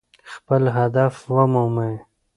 [0.35, 1.95] خپل هدف ومومئ.